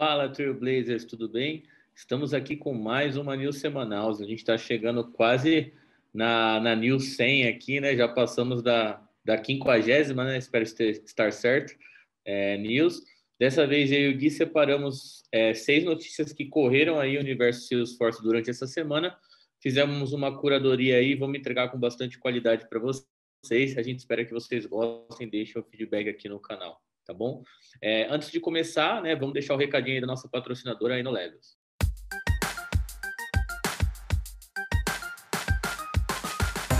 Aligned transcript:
Fala, 0.00 0.30
Trailblazers, 0.30 1.04
tudo 1.04 1.28
bem? 1.28 1.62
Estamos 1.94 2.32
aqui 2.32 2.56
com 2.56 2.72
mais 2.72 3.18
uma 3.18 3.36
News 3.36 3.58
semanal. 3.58 4.08
A 4.08 4.24
gente 4.24 4.38
está 4.38 4.56
chegando 4.56 5.04
quase 5.04 5.74
na, 6.10 6.58
na 6.58 6.74
News 6.74 7.16
100 7.16 7.48
aqui, 7.48 7.80
né? 7.80 7.94
Já 7.94 8.08
passamos 8.08 8.62
da, 8.62 9.06
da 9.22 9.44
50, 9.44 10.14
né? 10.14 10.38
Espero 10.38 10.64
estar 10.64 11.30
certo. 11.34 11.74
É, 12.24 12.56
news. 12.56 13.02
Dessa 13.38 13.66
vez 13.66 13.92
eu 13.92 14.00
e 14.00 14.14
o 14.14 14.16
Gui 14.16 14.30
separamos 14.30 15.22
é, 15.30 15.52
seis 15.52 15.84
notícias 15.84 16.32
que 16.32 16.46
correram 16.46 16.98
aí 16.98 17.16
no 17.16 17.20
universo 17.20 17.68
Salesforce 17.68 18.22
durante 18.22 18.48
essa 18.48 18.66
semana. 18.66 19.14
Fizemos 19.62 20.14
uma 20.14 20.34
curadoria 20.40 20.96
aí, 20.96 21.14
vamos 21.14 21.38
entregar 21.38 21.68
com 21.68 21.78
bastante 21.78 22.18
qualidade 22.18 22.66
para 22.70 22.80
vocês. 22.80 23.76
A 23.76 23.82
gente 23.82 23.98
espera 23.98 24.24
que 24.24 24.32
vocês 24.32 24.64
gostem, 24.64 25.28
deixem 25.28 25.60
o 25.60 25.64
feedback 25.70 26.08
aqui 26.08 26.26
no 26.26 26.40
canal 26.40 26.80
tá 27.10 27.14
bom? 27.14 27.42
É, 27.82 28.06
antes 28.08 28.30
de 28.30 28.38
começar, 28.38 29.02
né, 29.02 29.16
vamos 29.16 29.34
deixar 29.34 29.54
o 29.54 29.58
recadinho 29.58 29.96
aí 29.96 30.00
da 30.00 30.06
nossa 30.06 30.28
patrocinadora 30.28 30.94
aí 30.94 31.02
no 31.02 31.10
Levels. 31.10 31.58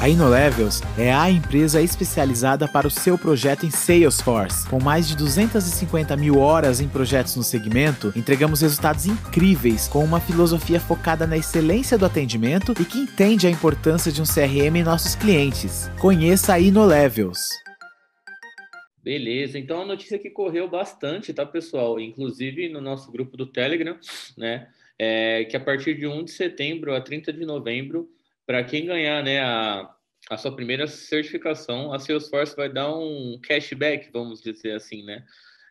A 0.01 0.09
InnoLevels 0.09 0.83
é 0.97 1.13
a 1.13 1.31
empresa 1.31 1.83
especializada 1.83 2.67
para 2.67 2.87
o 2.87 2.91
seu 2.91 3.19
projeto 3.19 3.67
em 3.67 3.71
Salesforce. 3.71 4.67
Com 4.67 4.83
mais 4.83 5.07
de 5.07 5.15
250 5.15 6.17
mil 6.17 6.39
horas 6.39 6.81
em 6.81 6.89
projetos 6.89 7.37
no 7.37 7.43
segmento, 7.43 8.11
entregamos 8.17 8.63
resultados 8.63 9.05
incríveis 9.05 9.89
com 9.89 10.03
uma 10.03 10.19
filosofia 10.19 10.81
focada 10.81 11.27
na 11.27 11.37
excelência 11.37 11.99
do 11.99 12.07
atendimento 12.07 12.73
e 12.81 12.85
que 12.87 12.99
entende 12.99 13.47
a 13.47 13.51
importância 13.51 14.11
de 14.11 14.23
um 14.23 14.25
CRM 14.25 14.75
em 14.77 14.83
nossos 14.83 15.15
clientes. 15.15 15.91
Conheça 16.01 16.55
a 16.55 16.59
InnoLevels. 16.61 17.70
Beleza, 19.03 19.59
então 19.59 19.81
a 19.81 19.87
notícia 19.87 20.19
que 20.19 20.29
correu 20.29 20.69
bastante, 20.69 21.33
tá, 21.33 21.47
pessoal? 21.47 21.99
Inclusive 21.99 22.69
no 22.69 22.81
nosso 22.83 23.11
grupo 23.11 23.37
do 23.37 23.47
Telegram, 23.47 23.99
né? 24.37 24.71
É 24.99 25.45
que 25.47 25.57
a 25.57 25.61
partir 25.61 25.95
de 25.97 26.07
1 26.07 26.25
de 26.25 26.33
setembro 26.33 26.95
a 26.95 27.01
30 27.01 27.33
de 27.33 27.47
novembro, 27.47 28.11
para 28.47 28.63
quem 28.63 28.85
ganhar 28.85 29.25
né, 29.25 29.41
a, 29.41 29.91
a 30.29 30.37
sua 30.37 30.55
primeira 30.55 30.87
certificação, 30.87 31.95
a 31.95 31.99
Salesforce 31.99 32.55
vai 32.55 32.71
dar 32.71 32.95
um 32.95 33.39
cashback, 33.43 34.11
vamos 34.13 34.43
dizer 34.43 34.73
assim, 34.73 35.03
né? 35.03 35.25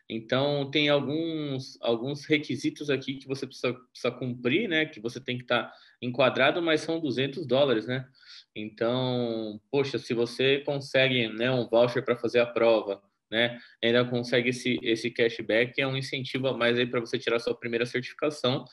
Então, 0.08 0.68
tem 0.68 0.88
alguns, 0.88 1.78
alguns 1.80 2.24
requisitos 2.24 2.90
aqui 2.90 3.14
que 3.14 3.28
você 3.28 3.46
precisa, 3.46 3.72
precisa 3.72 4.10
cumprir, 4.10 4.68
né? 4.68 4.84
Que 4.86 4.98
você 4.98 5.20
tem 5.20 5.36
que 5.36 5.44
estar 5.44 5.64
tá 5.64 5.74
enquadrado, 6.02 6.60
mas 6.60 6.80
são 6.80 6.98
200 6.98 7.46
dólares, 7.46 7.86
né? 7.86 8.08
Então, 8.56 9.60
poxa, 9.70 9.98
se 9.98 10.12
você 10.12 10.58
consegue 10.66 11.28
né, 11.28 11.48
um 11.52 11.68
voucher 11.68 12.04
para 12.04 12.16
fazer 12.16 12.40
a 12.40 12.46
prova, 12.46 13.00
né? 13.30 13.58
Ainda 13.82 14.04
consegue 14.04 14.50
esse, 14.50 14.78
esse 14.82 15.10
cashback, 15.10 15.80
é 15.80 15.86
um 15.86 15.96
incentivo 15.96 16.48
a 16.48 16.56
mais 16.56 16.78
aí 16.78 16.86
para 16.86 17.00
você 17.00 17.18
tirar 17.18 17.38
sua 17.38 17.54
primeira 17.54 17.86
certificação, 17.86 18.64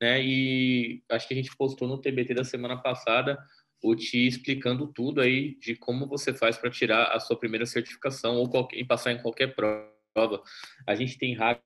né? 0.00 0.22
E 0.22 1.02
acho 1.10 1.26
que 1.26 1.34
a 1.34 1.36
gente 1.36 1.56
postou 1.56 1.88
no 1.88 2.00
TBT 2.00 2.34
da 2.34 2.44
semana 2.44 2.76
passada 2.76 3.38
o 3.82 3.96
te 3.96 4.26
explicando 4.26 4.86
tudo 4.86 5.20
aí 5.20 5.56
de 5.58 5.74
como 5.74 6.06
você 6.06 6.32
faz 6.32 6.56
para 6.56 6.70
tirar 6.70 7.06
a 7.06 7.18
sua 7.18 7.38
primeira 7.38 7.66
certificação 7.66 8.36
ou 8.36 8.48
qualquer, 8.48 8.84
passar 8.84 9.12
em 9.12 9.20
qualquer 9.20 9.54
prova. 9.54 10.42
A 10.86 10.94
gente 10.94 11.18
tem 11.18 11.34
hacks 11.34 11.62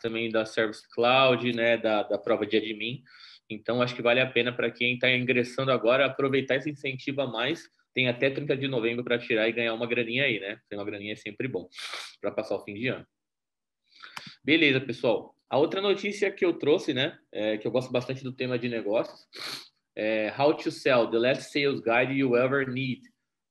também 0.00 0.30
da 0.30 0.46
Service 0.46 0.88
Cloud, 0.94 1.52
né? 1.52 1.76
Da, 1.76 2.02
da 2.02 2.18
prova 2.18 2.46
de 2.46 2.56
admin. 2.56 3.02
Então, 3.50 3.82
acho 3.82 3.94
que 3.94 4.02
vale 4.02 4.20
a 4.20 4.30
pena 4.30 4.52
para 4.52 4.70
quem 4.70 4.94
está 4.94 5.10
ingressando 5.10 5.70
agora 5.70 6.06
aproveitar 6.06 6.56
esse 6.56 6.70
incentivo 6.70 7.20
a 7.20 7.26
mais 7.26 7.68
tem 7.94 8.08
até 8.08 8.30
30 8.30 8.56
de 8.56 8.68
novembro 8.68 9.04
para 9.04 9.18
tirar 9.18 9.48
e 9.48 9.52
ganhar 9.52 9.74
uma 9.74 9.86
graninha 9.86 10.24
aí, 10.24 10.40
né? 10.40 10.58
Tem 10.68 10.78
uma 10.78 10.84
graninha 10.84 11.12
é 11.12 11.16
sempre 11.16 11.48
bom 11.48 11.68
para 12.20 12.30
passar 12.30 12.56
o 12.56 12.64
fim 12.64 12.74
de 12.74 12.88
ano. 12.88 13.06
Beleza, 14.44 14.80
pessoal. 14.80 15.36
A 15.48 15.58
outra 15.58 15.80
notícia 15.80 16.30
que 16.30 16.44
eu 16.44 16.54
trouxe, 16.54 16.94
né, 16.94 17.18
é, 17.30 17.58
que 17.58 17.66
eu 17.66 17.70
gosto 17.70 17.92
bastante 17.92 18.24
do 18.24 18.32
tema 18.32 18.58
de 18.58 18.68
negócios, 18.68 19.26
é 19.94 20.32
How 20.36 20.56
to 20.56 20.70
Sell, 20.70 21.10
the 21.10 21.18
Last 21.18 21.52
Sales 21.52 21.80
Guide 21.80 22.18
You 22.18 22.36
Ever 22.36 22.68
Need. 22.70 23.02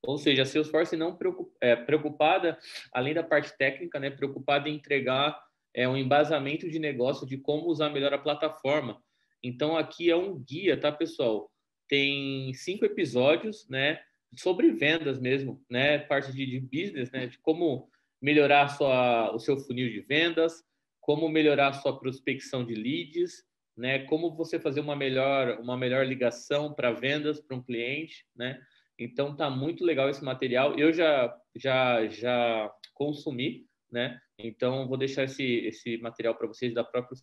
Ou 0.04 0.18
seja, 0.18 0.42
a 0.42 0.44
Salesforce 0.44 0.96
não 0.96 1.16
é, 1.60 1.76
preocupada, 1.76 2.58
além 2.92 3.14
da 3.14 3.22
parte 3.22 3.56
técnica, 3.56 4.00
né, 4.00 4.10
preocupada 4.10 4.68
em 4.68 4.74
entregar 4.74 5.40
é, 5.72 5.88
um 5.88 5.96
embasamento 5.96 6.68
de 6.68 6.78
negócio 6.78 7.26
de 7.26 7.38
como 7.38 7.68
usar 7.68 7.90
melhor 7.90 8.12
a 8.12 8.18
plataforma. 8.18 9.00
Então, 9.42 9.76
aqui 9.76 10.10
é 10.10 10.16
um 10.16 10.38
guia, 10.38 10.76
tá, 10.78 10.90
pessoal? 10.90 11.50
Tem 11.88 12.52
cinco 12.54 12.84
episódios, 12.84 13.68
né? 13.68 14.00
Sobre 14.36 14.72
vendas 14.72 15.20
mesmo, 15.20 15.62
né? 15.70 15.98
Parte 15.98 16.32
de, 16.32 16.46
de 16.46 16.60
business, 16.60 17.10
né? 17.10 17.26
De 17.26 17.38
como 17.38 17.88
melhorar 18.20 18.68
sua, 18.68 19.34
o 19.34 19.38
seu 19.38 19.58
funil 19.58 19.90
de 19.90 20.00
vendas, 20.00 20.62
como 21.00 21.28
melhorar 21.28 21.68
a 21.68 21.72
sua 21.72 21.98
prospecção 21.98 22.64
de 22.64 22.74
leads, 22.74 23.44
né? 23.76 24.00
Como 24.06 24.34
você 24.34 24.58
fazer 24.58 24.80
uma 24.80 24.96
melhor, 24.96 25.58
uma 25.60 25.76
melhor 25.76 26.06
ligação 26.06 26.72
para 26.72 26.92
vendas 26.92 27.40
para 27.40 27.56
um 27.56 27.62
cliente, 27.62 28.26
né? 28.34 28.60
Então 28.98 29.34
tá 29.34 29.50
muito 29.50 29.84
legal 29.84 30.08
esse 30.08 30.22
material. 30.22 30.78
Eu 30.78 30.92
já 30.92 31.36
já 31.56 32.06
já 32.08 32.72
consumi, 32.94 33.66
né? 33.90 34.18
Então 34.38 34.86
vou 34.88 34.96
deixar 34.96 35.24
esse 35.24 35.44
esse 35.66 35.98
material 35.98 36.34
para 36.34 36.46
vocês 36.46 36.72
da 36.72 36.84
própria 36.84 37.16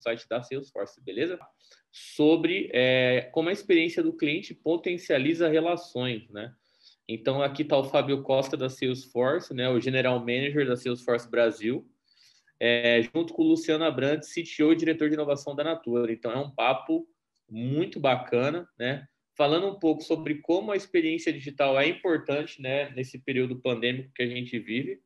site 0.00 0.26
da 0.28 0.42
Salesforce, 0.42 1.02
beleza? 1.02 1.38
Sobre 1.90 2.70
é, 2.72 3.30
como 3.32 3.48
a 3.48 3.52
experiência 3.52 4.02
do 4.02 4.16
cliente 4.16 4.54
potencializa 4.54 5.48
relações, 5.48 6.28
né? 6.30 6.52
Então, 7.08 7.40
aqui 7.40 7.62
está 7.62 7.76
o 7.76 7.84
Fábio 7.84 8.22
Costa 8.22 8.56
da 8.56 8.68
Salesforce, 8.68 9.54
né, 9.54 9.68
o 9.68 9.80
General 9.80 10.18
Manager 10.18 10.66
da 10.66 10.76
Salesforce 10.76 11.30
Brasil, 11.30 11.88
é, 12.58 13.02
junto 13.02 13.32
com 13.32 13.42
o 13.42 13.46
Luciano 13.46 13.84
Abrantes, 13.84 14.32
CTO 14.32 14.72
e 14.72 14.76
diretor 14.76 15.08
de 15.08 15.14
inovação 15.14 15.54
da 15.54 15.62
Natura. 15.62 16.12
Então, 16.12 16.32
é 16.32 16.38
um 16.38 16.50
papo 16.50 17.06
muito 17.48 18.00
bacana, 18.00 18.68
né? 18.78 19.06
Falando 19.36 19.68
um 19.68 19.78
pouco 19.78 20.02
sobre 20.02 20.36
como 20.36 20.72
a 20.72 20.76
experiência 20.76 21.32
digital 21.32 21.78
é 21.78 21.86
importante, 21.86 22.60
né, 22.60 22.90
nesse 22.90 23.18
período 23.18 23.60
pandêmico 23.60 24.10
que 24.14 24.22
a 24.22 24.26
gente 24.26 24.58
vive, 24.58 24.98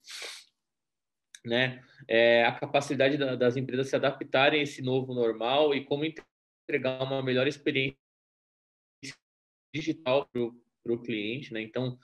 né? 1.44 1.82
É, 2.06 2.44
a 2.44 2.52
capacidade 2.52 3.16
da, 3.16 3.34
das 3.36 3.56
empresas 3.56 3.88
se 3.88 3.96
adaptarem 3.96 4.60
a 4.60 4.62
esse 4.62 4.82
novo 4.82 5.14
normal 5.14 5.74
e 5.74 5.84
como 5.84 6.04
entregar 6.04 7.02
uma 7.02 7.22
melhor 7.22 7.46
experiência 7.46 7.96
digital 9.74 10.28
para 10.28 10.92
o 10.92 11.02
cliente, 11.02 11.52
né? 11.52 11.62
Então, 11.62 11.98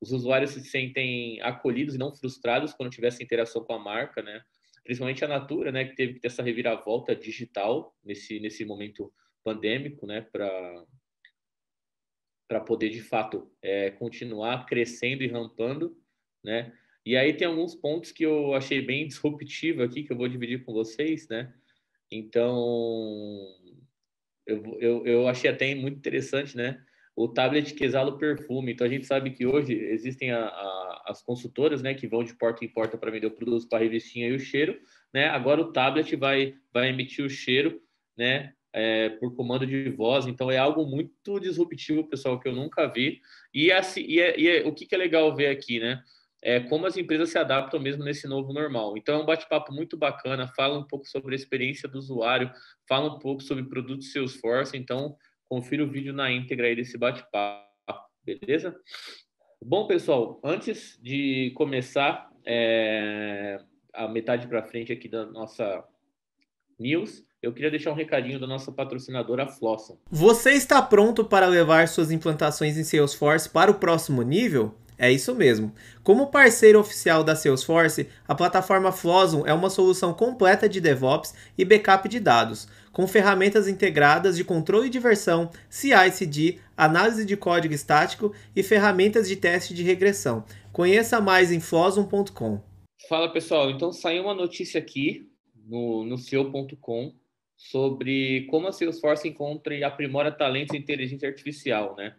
os 0.00 0.12
usuários 0.12 0.52
se 0.52 0.64
sentem 0.64 1.40
acolhidos 1.42 1.94
e 1.94 1.98
não 1.98 2.14
frustrados 2.14 2.72
quando 2.72 2.90
tiver 2.90 3.08
essa 3.08 3.22
interação 3.22 3.64
com 3.64 3.72
a 3.72 3.78
marca, 3.78 4.22
né? 4.22 4.42
Principalmente 4.84 5.24
a 5.24 5.28
Natura, 5.28 5.70
né, 5.70 5.84
que 5.84 5.94
teve 5.94 6.14
que 6.14 6.20
ter 6.20 6.28
essa 6.28 6.42
reviravolta 6.42 7.14
digital 7.14 7.94
nesse 8.02 8.40
nesse 8.40 8.64
momento 8.64 9.12
pandêmico, 9.44 10.06
né, 10.06 10.22
para 10.22 10.86
para 12.48 12.60
poder 12.60 12.88
de 12.88 13.02
fato 13.02 13.52
é, 13.60 13.90
continuar 13.90 14.64
crescendo 14.64 15.22
e 15.22 15.28
rampando, 15.28 15.94
né? 16.42 16.72
E 17.04 17.16
aí 17.16 17.32
tem 17.32 17.46
alguns 17.46 17.74
pontos 17.74 18.12
que 18.12 18.24
eu 18.24 18.54
achei 18.54 18.82
bem 18.82 19.06
disruptivo 19.06 19.82
aqui 19.82 20.02
que 20.02 20.12
eu 20.12 20.16
vou 20.16 20.28
dividir 20.28 20.64
com 20.64 20.72
vocês, 20.72 21.28
né? 21.28 21.52
Então 22.10 22.56
eu, 24.46 24.78
eu, 24.80 25.06
eu 25.06 25.28
achei 25.28 25.50
até 25.50 25.74
muito 25.74 25.98
interessante, 25.98 26.56
né? 26.56 26.82
o 27.18 27.26
tablet 27.26 27.74
que 27.74 27.84
exala 27.84 28.10
o 28.10 28.16
perfume. 28.16 28.72
Então 28.72 28.86
a 28.86 28.90
gente 28.90 29.04
sabe 29.04 29.32
que 29.32 29.44
hoje 29.44 29.74
existem 29.74 30.30
a, 30.30 30.38
a, 30.38 31.02
as 31.08 31.20
consultoras, 31.20 31.82
né, 31.82 31.92
que 31.92 32.06
vão 32.06 32.22
de 32.22 32.32
porta 32.32 32.64
em 32.64 32.68
porta 32.68 32.96
para 32.96 33.10
vender 33.10 33.26
o 33.26 33.32
produto 33.32 33.68
para 33.68 33.78
a 33.78 33.82
revistinha 33.82 34.28
e 34.28 34.34
o 34.34 34.38
cheiro, 34.38 34.78
né? 35.12 35.26
Agora 35.26 35.60
o 35.60 35.72
tablet 35.72 36.14
vai 36.14 36.54
vai 36.72 36.90
emitir 36.90 37.24
o 37.24 37.28
cheiro, 37.28 37.82
né, 38.16 38.52
é, 38.72 39.08
por 39.08 39.34
comando 39.34 39.66
de 39.66 39.90
voz. 39.90 40.28
Então 40.28 40.48
é 40.48 40.58
algo 40.58 40.86
muito 40.86 41.40
disruptivo, 41.40 42.08
pessoal, 42.08 42.38
que 42.38 42.46
eu 42.46 42.54
nunca 42.54 42.86
vi. 42.86 43.20
E 43.52 43.72
assim, 43.72 44.02
e, 44.02 44.20
é, 44.20 44.38
e 44.38 44.48
é, 44.48 44.64
o 44.64 44.72
que, 44.72 44.86
que 44.86 44.94
é 44.94 44.98
legal 44.98 45.34
ver 45.34 45.48
aqui, 45.48 45.80
né? 45.80 46.00
É 46.40 46.60
como 46.60 46.86
as 46.86 46.96
empresas 46.96 47.30
se 47.30 47.38
adaptam 47.38 47.80
mesmo 47.80 48.04
nesse 48.04 48.28
novo 48.28 48.52
normal. 48.52 48.96
Então 48.96 49.16
é 49.16 49.22
um 49.22 49.26
bate-papo 49.26 49.72
muito 49.72 49.96
bacana, 49.96 50.52
fala 50.54 50.78
um 50.78 50.84
pouco 50.84 51.06
sobre 51.06 51.34
a 51.34 51.36
experiência 51.36 51.88
do 51.88 51.98
usuário, 51.98 52.50
fala 52.88 53.14
um 53.14 53.18
pouco 53.18 53.42
sobre 53.42 53.64
produtos 53.64 54.12
Salesforce. 54.12 54.76
Então 54.76 55.16
confira 55.48 55.82
o 55.82 55.90
vídeo 55.90 56.12
na 56.12 56.30
íntegra 56.30 56.66
aí 56.66 56.76
desse 56.76 56.96
bate-papo, 56.96 57.66
beleza? 58.24 58.78
Bom, 59.60 59.86
pessoal, 59.88 60.40
antes 60.44 60.98
de 61.02 61.52
começar 61.56 62.30
é, 62.46 63.58
a 63.92 64.06
metade 64.06 64.46
para 64.46 64.62
frente 64.62 64.92
aqui 64.92 65.08
da 65.08 65.26
nossa 65.26 65.84
news, 66.78 67.24
eu 67.42 67.52
queria 67.52 67.70
deixar 67.70 67.90
um 67.90 67.94
recadinho 67.94 68.38
da 68.38 68.46
nossa 68.46 68.70
patrocinadora 68.70 69.46
Flosson. 69.48 69.98
Você 70.10 70.52
está 70.52 70.80
pronto 70.80 71.24
para 71.24 71.46
levar 71.46 71.88
suas 71.88 72.12
implantações 72.12 72.76
em 72.76 72.84
Salesforce 72.84 73.50
para 73.50 73.70
o 73.70 73.74
próximo 73.74 74.22
nível? 74.22 74.74
É 74.98 75.12
isso 75.12 75.32
mesmo. 75.32 75.72
Como 76.02 76.26
parceiro 76.26 76.80
oficial 76.80 77.22
da 77.22 77.36
Salesforce, 77.36 78.08
a 78.26 78.34
plataforma 78.34 78.90
Flosum 78.90 79.46
é 79.46 79.54
uma 79.54 79.70
solução 79.70 80.12
completa 80.12 80.68
de 80.68 80.80
DevOps 80.80 81.34
e 81.56 81.64
backup 81.64 82.08
de 82.08 82.18
dados, 82.18 82.66
com 82.92 83.06
ferramentas 83.06 83.68
integradas 83.68 84.36
de 84.36 84.42
controle 84.42 84.90
de 84.90 84.98
versão, 84.98 85.50
CI/CD, 85.70 86.58
análise 86.76 87.24
de 87.24 87.36
código 87.36 87.72
estático 87.72 88.34
e 88.56 88.62
ferramentas 88.64 89.28
de 89.28 89.36
teste 89.36 89.72
de 89.72 89.84
regressão. 89.84 90.44
Conheça 90.72 91.20
mais 91.20 91.52
em 91.52 91.60
flosum.com. 91.60 92.60
Fala 93.08 93.32
pessoal, 93.32 93.70
então 93.70 93.92
saiu 93.92 94.24
uma 94.24 94.34
notícia 94.34 94.80
aqui 94.80 95.30
no, 95.64 96.04
no 96.04 96.18
sobre 97.56 98.46
como 98.48 98.68
a 98.68 98.72
Salesforce 98.72 99.28
encontra 99.28 99.74
e 99.74 99.82
aprimora 99.82 100.30
talentos 100.30 100.74
em 100.74 100.78
inteligência 100.78 101.28
artificial, 101.28 101.94
né? 101.96 102.14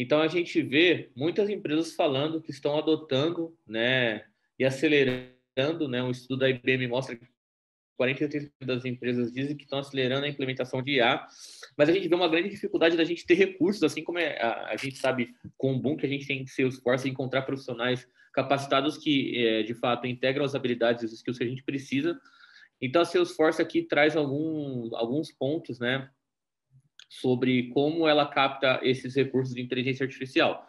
Então 0.00 0.22
a 0.22 0.28
gente 0.28 0.62
vê 0.62 1.10
muitas 1.14 1.50
empresas 1.50 1.94
falando 1.94 2.40
que 2.40 2.50
estão 2.50 2.78
adotando, 2.78 3.54
né, 3.66 4.24
e 4.58 4.64
acelerando, 4.64 5.86
né, 5.90 6.02
um 6.02 6.10
estudo 6.10 6.40
da 6.40 6.48
IBM 6.48 6.86
mostra 6.88 7.14
que 7.14 7.26
43% 8.00 8.50
das 8.62 8.86
empresas 8.86 9.30
dizem 9.30 9.54
que 9.54 9.64
estão 9.64 9.78
acelerando 9.78 10.24
a 10.24 10.28
implementação 10.28 10.82
de 10.82 10.92
IA, 10.92 11.22
mas 11.76 11.90
a 11.90 11.92
gente 11.92 12.08
vê 12.08 12.14
uma 12.14 12.30
grande 12.30 12.48
dificuldade 12.48 12.96
da 12.96 13.04
gente 13.04 13.26
ter 13.26 13.34
recursos, 13.34 13.82
assim 13.82 14.02
como 14.02 14.18
é, 14.18 14.40
a, 14.40 14.68
a, 14.68 14.76
gente 14.78 14.96
sabe 14.96 15.34
com 15.58 15.74
o 15.74 15.78
boom 15.78 15.98
que 15.98 16.06
a 16.06 16.08
gente 16.08 16.26
tem 16.26 16.40
em 16.40 16.46
Salesforce 16.46 17.06
encontrar 17.06 17.42
profissionais 17.42 18.08
capacitados 18.32 18.96
que, 18.96 19.36
é, 19.46 19.62
de 19.64 19.74
fato, 19.74 20.06
integram 20.06 20.46
as 20.46 20.54
habilidades 20.54 21.02
e 21.02 21.06
os 21.06 21.12
skills 21.12 21.36
que 21.36 21.44
a 21.44 21.48
gente 21.48 21.62
precisa. 21.62 22.18
Então, 22.80 23.02
a 23.02 23.04
Salesforce 23.04 23.60
aqui 23.60 23.82
traz 23.82 24.16
algum, 24.16 24.96
alguns 24.96 25.30
pontos, 25.30 25.78
né, 25.78 26.08
sobre 27.10 27.68
como 27.70 28.06
ela 28.06 28.24
capta 28.24 28.78
esses 28.84 29.16
recursos 29.16 29.52
de 29.52 29.60
inteligência 29.60 30.04
artificial. 30.04 30.66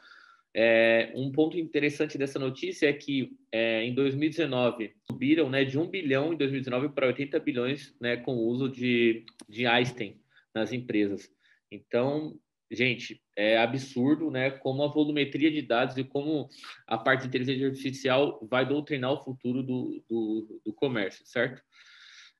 É, 0.54 1.14
um 1.16 1.32
ponto 1.32 1.58
interessante 1.58 2.18
dessa 2.18 2.38
notícia 2.38 2.90
é 2.90 2.94
que 2.94 3.38
é, 3.52 3.86
em 3.86 3.94
2019 3.94 4.94
subiram 5.04 5.50
né, 5.50 5.64
de 5.64 5.78
1 5.78 5.88
bilhão 5.88 6.34
em 6.34 6.38
2019 6.38 6.90
para 6.90 7.08
80 7.08 7.40
bilhões 7.40 7.96
né, 8.02 8.18
com 8.18 8.36
o 8.36 8.48
uso 8.48 8.68
de, 8.68 9.24
de 9.48 9.66
Einstein 9.66 10.20
nas 10.54 10.74
empresas. 10.74 11.30
Então, 11.72 12.38
gente, 12.70 13.22
é 13.38 13.58
absurdo 13.60 14.30
né, 14.30 14.50
como 14.50 14.84
a 14.84 14.88
volumetria 14.88 15.52
de 15.52 15.62
dados 15.62 15.96
e 15.98 16.04
como 16.04 16.50
a 16.88 16.98
parte 16.98 17.22
de 17.22 17.28
inteligência 17.28 17.68
artificial 17.68 18.46
vai 18.50 18.68
doutrinar 18.68 19.14
o 19.14 19.24
futuro 19.24 19.64
do, 19.64 20.04
do, 20.10 20.62
do 20.66 20.74
comércio, 20.74 21.26
certo? 21.26 21.62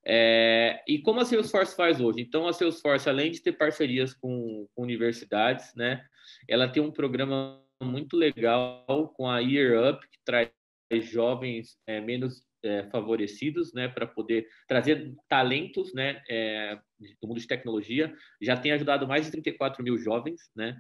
É, 0.06 0.84
e 0.88 1.00
como 1.00 1.20
a 1.20 1.26
Salesforce 1.26 1.76
faz 1.76 2.00
hoje? 2.02 2.22
Então, 2.22 2.48
a 2.48 2.54
Salesforce, 2.54 3.08
além 3.08 3.32
de 3.32 3.42
ter 3.42 3.54
parcerias 3.54 4.14
com, 4.14 4.68
com 4.74 4.84
universidades, 4.84 5.74
né, 5.76 6.04
ela 6.48 6.68
tem 6.68 6.82
um 6.82 6.92
programa 6.92 7.62
muito 7.82 8.16
legal 8.16 9.14
com 9.16 9.28
a 9.28 9.40
Year 9.40 9.94
Up, 9.94 10.08
que 10.10 10.18
traz 10.24 10.50
jovens 11.02 11.78
é, 11.88 12.02
menos 12.02 12.44
é, 12.64 12.84
favorecidos, 12.90 13.74
né, 13.74 13.88
para 13.88 14.06
poder 14.06 14.48
trazer 14.68 15.14
talentos, 15.28 15.94
né, 15.94 16.22
é, 16.30 16.80
do 17.22 17.28
mundo 17.28 17.40
de 17.40 17.48
tecnologia. 17.48 18.14
Já 18.42 18.58
tem 18.58 18.72
ajudado 18.72 19.08
mais 19.08 19.26
de 19.26 19.32
34 19.32 19.84
mil 19.84 19.98
jovens, 19.98 20.50
né. 20.56 20.78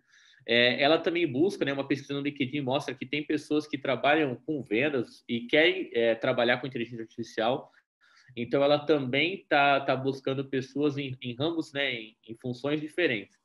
É, 0.47 0.81
ela 0.81 0.97
também 0.97 1.31
busca, 1.31 1.63
né, 1.63 1.71
uma 1.71 1.87
pesquisa 1.87 2.15
no 2.15 2.21
LinkedIn 2.21 2.61
mostra 2.61 2.95
que 2.95 3.05
tem 3.05 3.23
pessoas 3.23 3.67
que 3.67 3.77
trabalham 3.77 4.35
com 4.35 4.63
vendas 4.63 5.23
e 5.29 5.41
querem 5.41 5.91
é, 5.93 6.15
trabalhar 6.15 6.57
com 6.57 6.65
inteligência 6.65 7.03
artificial. 7.03 7.71
Então, 8.35 8.63
ela 8.63 8.79
também 8.79 9.35
está 9.35 9.79
tá 9.79 9.95
buscando 9.95 10.45
pessoas 10.45 10.97
em, 10.97 11.17
em 11.21 11.35
ramos, 11.35 11.73
né, 11.73 11.93
em, 11.93 12.17
em 12.27 12.35
funções 12.35 12.79
diferentes. 12.79 13.39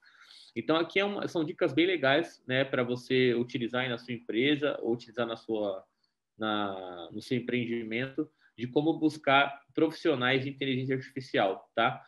Então, 0.55 0.77
aqui 0.77 0.99
é 0.99 1.05
uma, 1.05 1.29
são 1.29 1.45
dicas 1.45 1.73
bem 1.73 1.87
legais 1.87 2.43
né, 2.47 2.65
para 2.65 2.83
você 2.83 3.35
utilizar 3.35 3.89
na 3.89 3.99
sua 3.99 4.15
empresa 4.15 4.79
ou 4.81 4.95
utilizar 4.95 5.27
na 5.27 5.37
sua, 5.37 5.85
na, 6.39 7.11
no 7.13 7.21
seu 7.21 7.37
empreendimento 7.37 8.31
de 8.57 8.67
como 8.67 8.99
buscar 8.99 9.61
profissionais 9.75 10.45
de 10.45 10.51
inteligência 10.51 10.97
artificial, 10.97 11.71
tá? 11.75 12.03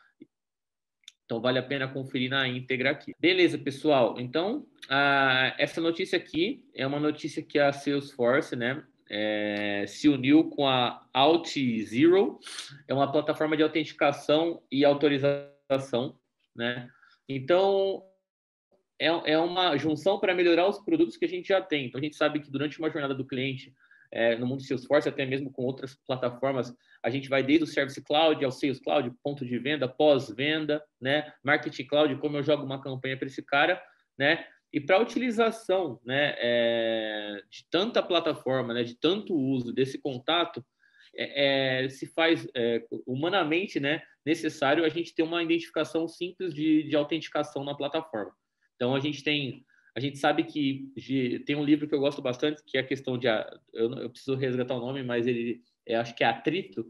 Então, 1.27 1.43
vale 1.43 1.59
a 1.59 1.63
pena 1.63 1.87
conferir 1.87 2.31
na 2.31 2.49
íntegra 2.49 2.93
aqui. 2.93 3.15
Beleza, 3.21 3.59
pessoal. 3.59 4.19
Então, 4.19 4.67
a, 4.89 5.55
essa 5.59 5.79
notícia 5.79 6.17
aqui 6.17 6.67
é 6.75 6.87
uma 6.87 6.99
notícia 6.99 7.43
que 7.43 7.59
a 7.59 7.71
Salesforce, 7.71 8.57
né, 8.57 8.83
é, 9.11 9.85
se 9.87 10.09
uniu 10.09 10.51
com 10.51 10.67
a 10.67 11.07
AuthZero, 11.13 12.39
é 12.87 12.95
uma 12.95 13.11
plataforma 13.11 13.57
de 13.57 13.63
autenticação 13.63 14.63
e 14.71 14.85
autorização, 14.85 16.19
né? 16.55 16.89
Então, 17.29 18.03
é, 18.99 19.07
é 19.07 19.39
uma 19.39 19.77
junção 19.77 20.19
para 20.19 20.35
melhorar 20.35 20.69
os 20.69 20.79
produtos 20.79 21.17
que 21.17 21.25
a 21.25 21.29
gente 21.29 21.49
já 21.49 21.61
tem. 21.61 21.87
Então, 21.87 22.01
a 22.01 22.05
gente 22.05 22.17
sabe 22.17 22.41
que 22.41 22.51
durante 22.51 22.79
uma 22.79 22.91
jornada 22.91 23.15
do 23.15 23.27
cliente, 23.27 23.73
é, 24.11 24.37
no 24.37 24.47
mundo 24.47 24.63
Salesforce, 24.63 25.09
até 25.09 25.25
mesmo 25.25 25.53
com 25.53 25.63
outras 25.63 25.95
plataformas, 26.07 26.75
a 27.03 27.11
gente 27.11 27.29
vai 27.29 27.43
desde 27.43 27.65
o 27.65 27.67
Service 27.67 28.03
Cloud 28.03 28.43
ao 28.45 28.51
Sales 28.51 28.81
Cloud, 28.81 29.11
ponto 29.23 29.45
de 29.45 29.59
venda, 29.59 29.89
pós-venda, 29.89 30.83
né? 31.01 31.33
Marketing 31.45 31.85
Cloud, 31.85 32.17
como 32.17 32.37
eu 32.37 32.43
jogo 32.43 32.65
uma 32.65 32.81
campanha 32.81 33.17
para 33.17 33.29
esse 33.29 33.43
cara, 33.43 33.81
né? 34.19 34.45
E 34.73 34.81
para 34.81 34.97
a 34.97 35.01
utilização 35.01 36.01
né, 36.05 36.35
é, 36.39 37.43
de 37.51 37.65
tanta 37.71 38.03
plataforma, 38.03 38.75
né, 38.75 38.83
de 38.83 38.95
tanto 38.95 39.35
uso 39.35 39.73
desse 39.73 39.99
contato, 39.99 40.65
é, 41.17 41.85
é, 41.85 41.89
se 41.89 42.07
faz 42.07 42.47
é, 42.55 42.85
humanamente 43.07 43.81
né, 43.81 44.03
necessário 44.25 44.85
a 44.85 44.89
gente 44.89 45.15
ter 45.15 45.23
uma 45.23 45.43
identificação 45.43 46.07
simples 46.07 46.53
de, 46.53 46.83
de 46.85 46.97
autenticação 46.97 47.65
na 47.65 47.75
plataforma. 47.75 48.33
Então 48.77 48.95
a 48.95 49.01
gente 49.01 49.25
tem, 49.25 49.65
a 49.97 50.01
gente 50.01 50.19
sabe 50.19 50.45
que 50.45 50.93
de, 50.97 51.41
tem 51.41 51.57
um 51.57 51.65
livro 51.65 51.89
que 51.89 51.95
eu 51.95 52.01
gosto 52.01 52.21
bastante 52.21 52.63
que 52.65 52.77
é 52.77 52.83
a 52.83 52.87
questão 52.87 53.19
de, 53.19 53.27
eu, 53.73 53.91
eu 53.95 54.11
preciso 54.11 54.37
resgatar 54.37 54.75
o 54.75 54.81
nome, 54.81 55.03
mas 55.03 55.27
ele, 55.27 55.63
é, 55.87 55.97
acho 55.97 56.15
que 56.15 56.23
é 56.23 56.27
atrito, 56.27 56.87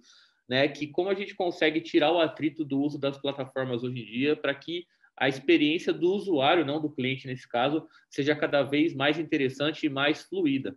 né? 0.48 0.66
Que 0.66 0.86
como 0.88 1.08
a 1.08 1.14
gente 1.14 1.34
consegue 1.34 1.80
tirar 1.80 2.10
o 2.10 2.20
atrito 2.20 2.64
do 2.64 2.80
uso 2.80 2.98
das 2.98 3.18
plataformas 3.18 3.84
hoje 3.84 4.00
em 4.00 4.04
dia 4.04 4.36
para 4.36 4.54
que 4.54 4.84
a 5.18 5.28
experiência 5.28 5.92
do 5.92 6.12
usuário, 6.12 6.64
não 6.64 6.80
do 6.80 6.90
cliente 6.90 7.26
nesse 7.26 7.48
caso, 7.48 7.86
seja 8.08 8.36
cada 8.36 8.62
vez 8.62 8.94
mais 8.94 9.18
interessante 9.18 9.86
e 9.86 9.90
mais 9.90 10.22
fluida. 10.22 10.76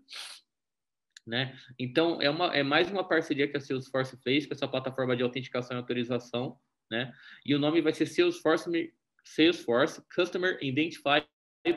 Né? 1.26 1.56
Então, 1.78 2.22
é, 2.22 2.30
uma, 2.30 2.56
é 2.56 2.64
mais 2.64 2.90
uma 2.90 3.08
parceria 3.08 3.48
que 3.48 3.56
a 3.56 3.60
Salesforce 3.60 4.18
fez 4.24 4.46
com 4.46 4.54
essa 4.54 4.68
plataforma 4.68 5.16
de 5.16 5.24
autenticação 5.24 5.78
e 5.78 5.80
autorização, 5.80 6.58
né? 6.90 7.14
E 7.46 7.56
o 7.56 7.60
nome 7.60 7.80
vai 7.80 7.94
ser 7.94 8.06
Salesforce 8.06 8.92
Salesforce 9.24 10.04
Customer 10.14 10.58
Identify 10.62 11.24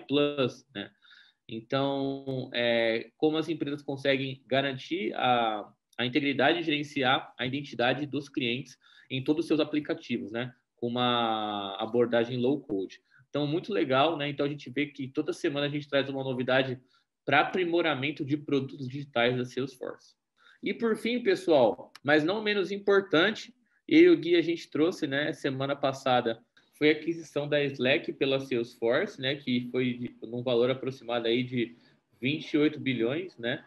Plus, 0.09 0.67
né? 0.75 0.91
Então, 1.47 2.51
é, 2.55 3.11
como 3.19 3.37
as 3.37 3.49
empresas 3.51 3.83
conseguem 3.83 4.43
garantir 4.47 5.15
a, 5.15 5.71
a 5.99 6.07
integridade 6.07 6.59
e 6.59 6.63
gerenciar 6.63 7.33
a 7.39 7.47
identidade 7.47 8.07
dos 8.07 8.31
clientes 8.31 8.79
em 9.11 9.23
todos 9.23 9.45
os 9.45 9.47
seus 9.47 9.61
aplicativos, 9.61 10.33
né? 10.33 10.55
Com 10.77 10.89
uma 10.89 11.77
abordagem 11.79 12.39
low 12.39 12.61
code. 12.61 13.01
Então, 13.29 13.47
muito 13.47 13.73
legal, 13.73 14.17
né? 14.17 14.29
Então, 14.29 14.47
a 14.47 14.49
gente 14.49 14.71
vê 14.71 14.87
que 14.87 15.09
toda 15.09 15.33
semana 15.33 15.67
a 15.67 15.69
gente 15.69 15.89
traz 15.89 16.09
uma 16.09 16.23
novidade 16.23 16.81
para 17.25 17.41
aprimoramento 17.41 18.25
de 18.25 18.37
produtos 18.37 18.87
digitais 18.87 19.37
da 19.37 19.45
Salesforce. 19.45 20.15
E 20.63 20.73
por 20.73 20.97
fim, 20.97 21.23
pessoal, 21.23 21.93
mas 22.03 22.25
não 22.25 22.43
menos 22.43 22.71
importante, 22.71 23.55
eu 23.89 24.13
e 24.13 24.17
o 24.17 24.19
Gui 24.19 24.37
a 24.37 24.43
gente 24.43 24.71
trouxe, 24.71 25.07
né, 25.07 25.33
semana 25.33 25.77
passada, 25.77 26.41
foi 26.79 26.89
a 26.89 26.93
aquisição 26.93 27.49
da 27.49 27.63
Slack 27.63 28.13
pela 28.15 28.41
Salesforce, 28.41 29.21
né, 29.21 29.37
que 29.37 29.69
foi 29.71 29.95
de, 29.95 30.17
num 30.23 30.43
valor 30.43 30.71
aproximado 30.71 31.27
aí 31.27 31.43
de 31.43 31.77
28 32.21 32.81
bilhões, 32.81 33.37
né? 33.37 33.65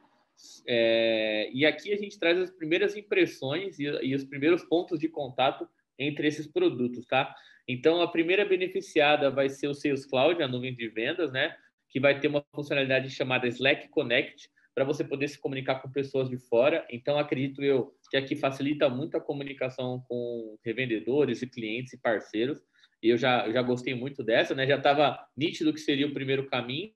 É, 0.68 1.50
e 1.52 1.66
aqui 1.66 1.92
a 1.92 1.98
gente 1.98 2.20
traz 2.20 2.38
as 2.38 2.52
primeiras 2.52 2.96
impressões 2.96 3.80
e, 3.80 3.86
e, 3.86 4.14
os 4.14 4.24
primeiros 4.24 4.64
pontos 4.64 5.00
de 5.00 5.08
contato 5.08 5.68
entre 5.98 6.28
esses 6.28 6.48
produtos, 6.48 7.06
tá? 7.06 7.34
Então, 7.68 8.02
a 8.02 8.08
primeira 8.08 8.46
beneficiada 8.46 9.30
vai 9.30 9.50
ser 9.50 9.68
o 9.68 9.74
Sales 9.74 10.06
Cloud, 10.06 10.42
a 10.42 10.48
nuvem 10.48 10.76
de 10.76 10.88
vendas, 10.90 11.32
né? 11.32 11.56
Que 11.90 12.00
vai 12.00 12.20
ter 12.20 12.28
uma 12.28 12.44
funcionalidade 12.54 13.10
chamada 13.10 13.48
Slack 13.48 13.90
Connect, 13.90 14.50
para 14.74 14.86
você 14.86 15.04
poder 15.04 15.28
se 15.28 15.40
comunicar 15.40 15.82
com 15.82 15.92
pessoas 15.92 16.30
de 16.30 16.38
fora. 16.38 16.86
Então, 16.92 17.18
acredito 17.18 17.64
eu 17.64 17.94
que 18.12 18.18
aqui 18.18 18.36
facilita 18.36 18.88
muito 18.88 19.18
a 19.18 19.22
comunicação 19.22 20.04
com 20.08 20.58
revendedores 20.64 21.42
e 21.42 21.48
clientes 21.48 21.94
e 21.94 22.02
parceiros 22.02 22.62
e 23.02 23.10
eu 23.10 23.18
já, 23.18 23.50
já 23.52 23.62
gostei 23.62 23.94
muito 23.94 24.24
dessa, 24.24 24.56
né? 24.56 24.66
Já 24.66 24.78
estava 24.78 25.20
nítido 25.36 25.74
que 25.74 25.80
seria 25.80 26.08
o 26.08 26.14
primeiro 26.14 26.48
caminho. 26.48 26.92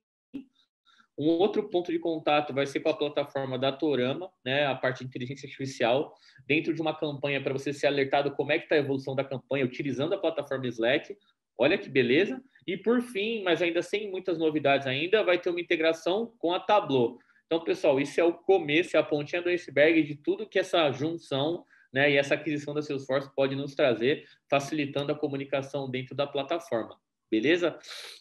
Um 1.22 1.38
outro 1.38 1.62
ponto 1.68 1.92
de 1.92 1.98
contato 1.98 2.52
vai 2.52 2.66
ser 2.66 2.80
com 2.80 2.88
a 2.88 2.96
plataforma 2.96 3.58
da 3.58 3.70
Torama, 3.70 4.30
né? 4.44 4.66
A 4.66 4.74
parte 4.74 4.98
de 4.98 5.04
inteligência 5.04 5.46
artificial, 5.46 6.14
dentro 6.46 6.74
de 6.74 6.80
uma 6.82 6.94
campanha 6.94 7.40
para 7.40 7.52
você 7.52 7.72
ser 7.72 7.86
alertado 7.86 8.32
como 8.32 8.50
é 8.50 8.58
que 8.58 8.64
está 8.64 8.74
a 8.74 8.78
evolução 8.78 9.14
da 9.14 9.22
campanha, 9.22 9.64
utilizando 9.64 10.14
a 10.14 10.18
plataforma 10.18 10.66
Slack. 10.66 11.16
Olha 11.56 11.78
que 11.78 11.88
beleza! 11.88 12.42
E 12.66 12.76
por 12.76 13.00
fim, 13.00 13.42
mas 13.42 13.62
ainda 13.62 13.82
sem 13.82 14.10
muitas 14.10 14.38
novidades 14.38 14.86
ainda, 14.86 15.22
vai 15.22 15.38
ter 15.38 15.50
uma 15.50 15.60
integração 15.60 16.32
com 16.38 16.52
a 16.52 16.58
Tableau. 16.58 17.18
Então, 17.46 17.62
pessoal, 17.62 18.00
isso 18.00 18.20
é 18.20 18.24
o 18.24 18.32
começo, 18.32 18.96
é 18.96 19.00
a 19.00 19.02
pontinha 19.02 19.42
do 19.42 19.48
iceberg 19.48 20.02
de 20.02 20.16
tudo 20.16 20.48
que 20.48 20.58
essa 20.58 20.90
junção 20.90 21.64
né? 21.92 22.10
E 22.10 22.16
essa 22.16 22.34
aquisição 22.34 22.72
da 22.72 22.80
Salesforce 22.80 23.30
pode 23.34 23.54
nos 23.54 23.74
trazer, 23.74 24.26
facilitando 24.48 25.12
a 25.12 25.18
comunicação 25.18 25.90
dentro 25.90 26.14
da 26.14 26.26
plataforma. 26.26 26.98
Beleza? 27.30 27.78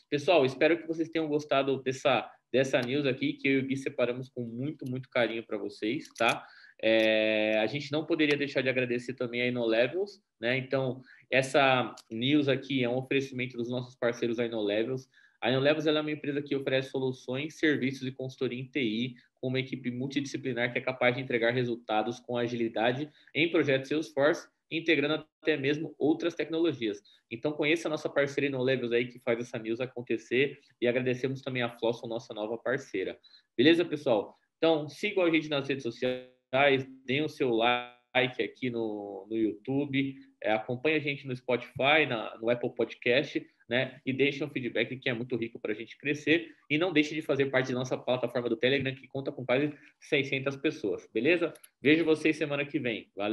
Pessoal, 0.10 0.46
espero 0.46 0.77
que 0.77 0.88
vocês 0.88 1.10
tenham 1.10 1.27
gostado 1.27 1.81
dessa, 1.81 2.29
dessa 2.51 2.81
news 2.81 3.05
aqui, 3.05 3.34
que 3.34 3.48
eu 3.48 3.53
e 3.53 3.58
o 3.60 3.67
Gui 3.67 3.77
separamos 3.77 4.29
com 4.29 4.43
muito, 4.43 4.86
muito 4.89 5.10
carinho 5.10 5.43
para 5.43 5.58
vocês, 5.58 6.08
tá? 6.17 6.46
É, 6.81 7.60
a 7.60 7.67
gente 7.67 7.91
não 7.91 8.05
poderia 8.05 8.38
deixar 8.38 8.62
de 8.62 8.70
agradecer 8.70 9.13
também 9.13 9.41
a 9.41 9.48
InnoLevels, 9.48 10.22
né? 10.39 10.58
Então, 10.58 11.01
essa 11.29 11.93
news 12.10 12.48
aqui 12.48 12.84
é 12.84 12.89
um 12.89 12.98
oferecimento 12.98 13.55
dos 13.55 13.70
nossos 13.70 13.96
parceiros 13.96 14.39
a 14.39 14.46
InnoLevels. 14.46 15.08
A 15.39 15.50
InnoLevels 15.50 15.88
é 15.88 16.01
uma 16.01 16.12
empresa 16.12 16.41
que 16.41 16.55
oferece 16.55 16.89
soluções, 16.89 17.58
serviços 17.58 18.08
e 18.08 18.12
consultoria 18.12 18.60
em 18.60 18.65
TI 18.65 19.15
com 19.39 19.48
uma 19.48 19.60
equipe 19.60 19.89
multidisciplinar 19.89 20.72
que 20.72 20.77
é 20.77 20.81
capaz 20.81 21.15
de 21.15 21.22
entregar 21.22 21.51
resultados 21.51 22.20
com 22.20 22.38
agilidade 22.38 23.10
em 23.34 23.50
projetos 23.50 23.89
Salesforce 23.89 24.48
integrando 24.72 25.25
até 25.42 25.58
mesmo 25.58 25.94
outras 26.00 26.34
tecnologias. 26.34 27.01
Então, 27.30 27.51
conheça 27.51 27.88
a 27.88 27.92
nossa 27.92 28.10
parceira 28.10 28.50
no 28.50 28.63
Levels 28.63 28.92
aí 28.92 29.08
que 29.08 29.20
faz 29.20 29.40
essa 29.40 29.60
news 29.60 29.82
acontecer 29.82 30.60
e 30.80 30.88
agradecemos 30.88 31.42
também 31.42 31.62
a 31.62 31.70
Flosson, 31.78 32.08
nossa 32.08 32.34
nova 32.34 32.58
parceira. 32.58 33.20
Beleza, 33.58 33.84
pessoal? 33.84 34.38
Então, 34.58 34.88
sigam 34.88 35.24
a 35.24 35.30
gente 35.30 35.50
nas 35.50 35.68
redes 35.68 35.84
sociais, 35.84 36.88
deem 37.06 37.24
o 37.24 37.30
seu 37.30 37.50
like 37.50 38.44
aqui 38.44 38.70
no, 38.70 39.28
no 39.30 39.36
YouTube, 39.36 40.16
é, 40.42 40.51
acompanhe 40.51 40.98
a 40.98 41.00
gente 41.00 41.25
no 41.28 41.36
Spotify, 41.36 42.06
na, 42.08 42.38
no 42.38 42.50
Apple 42.50 42.74
Podcast, 42.75 43.46
né? 43.70 44.01
E 44.06 44.12
deixe 44.12 44.44
um 44.44 44.50
feedback 44.50 44.98
que 44.98 45.10
é 45.10 45.13
muito 45.13 45.38
rico 45.38 45.58
para 45.58 45.72
a 45.72 45.75
gente 45.75 45.98
crescer. 45.98 46.54
E 46.70 46.78
não 46.78 46.92
deixe 46.92 47.16
de 47.16 47.22
fazer 47.22 47.46
parte 47.46 47.72
da 47.72 47.80
nossa 47.80 47.98
plataforma 47.98 48.50
do 48.50 48.58
Telegram, 48.58 48.94
que 48.94 49.08
conta 49.08 49.32
com 49.32 49.46
quase 49.46 49.74
600 50.01 50.58
pessoas, 50.58 51.08
beleza? 51.13 51.54
Vejo 51.82 52.04
vocês 52.04 52.36
semana 52.36 52.66
que 52.66 52.80
vem. 52.80 53.10
Valeu! 53.16 53.30